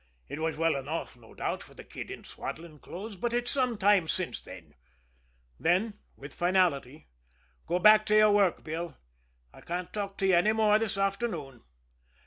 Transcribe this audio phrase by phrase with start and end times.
[0.27, 3.77] It was well enough, no doubt, for a kid in swaddling clothes but it's some
[3.77, 4.73] time since then."
[5.59, 7.07] Then, with finality:
[7.67, 8.97] "Go back to your work, Bill
[9.53, 11.61] I can't talk to you any more this afternoon."